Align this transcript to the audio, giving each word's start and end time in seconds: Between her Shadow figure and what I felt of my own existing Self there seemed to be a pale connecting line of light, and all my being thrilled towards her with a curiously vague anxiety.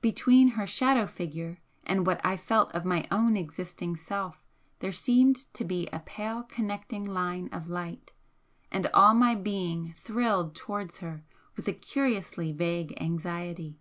Between 0.00 0.50
her 0.50 0.68
Shadow 0.68 1.04
figure 1.04 1.58
and 1.82 2.06
what 2.06 2.24
I 2.24 2.36
felt 2.36 2.70
of 2.70 2.84
my 2.84 3.08
own 3.10 3.36
existing 3.36 3.96
Self 3.96 4.40
there 4.78 4.92
seemed 4.92 5.34
to 5.52 5.64
be 5.64 5.88
a 5.92 5.98
pale 5.98 6.44
connecting 6.44 7.02
line 7.04 7.48
of 7.50 7.68
light, 7.68 8.12
and 8.70 8.86
all 8.94 9.14
my 9.14 9.34
being 9.34 9.92
thrilled 9.94 10.54
towards 10.54 10.98
her 10.98 11.24
with 11.56 11.66
a 11.66 11.72
curiously 11.72 12.52
vague 12.52 12.94
anxiety. 13.02 13.80